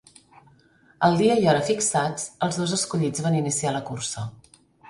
[1.07, 4.29] El dia i hora fixats els dos escollits van iniciar la cursa.